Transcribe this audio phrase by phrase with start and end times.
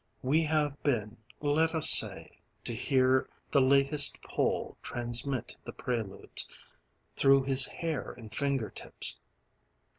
[0.23, 2.31] We have been, let us say,
[2.63, 6.47] to hear the latest Pole Transmit the Preludes,
[7.15, 9.17] through his hair and finger tips.